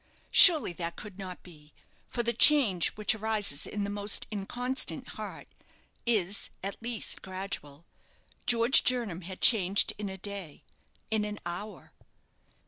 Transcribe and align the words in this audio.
surely 0.31 0.73
that 0.73 0.95
could 0.95 1.19
not 1.19 1.43
be, 1.43 1.75
for 2.09 2.23
the 2.23 2.33
change 2.33 2.89
which 2.95 3.13
arises 3.13 3.67
in 3.67 3.83
the 3.83 3.87
most 3.91 4.25
inconstant 4.31 5.09
heart 5.09 5.47
is, 6.07 6.49
at 6.63 6.81
least, 6.81 7.21
gradual. 7.21 7.85
George 8.47 8.83
Jernam 8.83 9.21
had 9.25 9.41
changed 9.41 9.93
in 9.99 10.09
a 10.09 10.17
day 10.17 10.63
in 11.11 11.23
an 11.23 11.37
hour. 11.45 11.93